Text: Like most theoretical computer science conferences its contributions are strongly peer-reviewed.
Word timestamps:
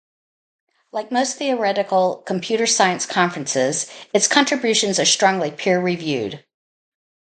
Like 0.91 1.11
most 1.11 1.37
theoretical 1.37 2.23
computer 2.25 2.65
science 2.65 3.05
conferences 3.05 3.85
its 4.15 4.27
contributions 4.27 4.99
are 4.99 5.05
strongly 5.05 5.51
peer-reviewed. 5.51 6.43